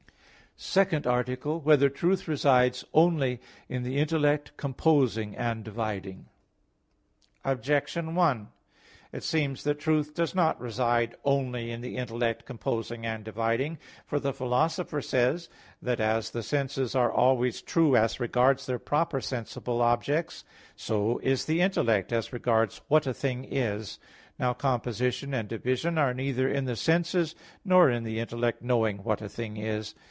[0.63, 1.57] _______________________SECOND ARTICLE [I, Q.
[1.57, 1.63] 16, Art.
[1.65, 6.27] 2] Whether Truth Resides Only in the Intellect Composing and Dividing?
[7.43, 8.49] Objection 1:
[9.11, 13.79] It seems that truth does not reside only in the intellect composing and dividing.
[14.05, 18.19] For the Philosopher says (De Anima iii) that as the senses are always true as
[18.19, 20.43] regards their proper sensible objects,
[20.75, 23.97] so is the intellect as regards "what a thing is."
[24.37, 27.33] Now composition and division are neither in the senses
[27.65, 29.95] nor in the intellect knowing "what a thing is."